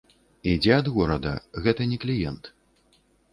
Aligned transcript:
Ідзе 0.53 0.71
ад 0.77 0.89
горада, 0.95 1.33
гэта 1.67 1.87
не 1.93 2.01
кліент. 2.07 2.51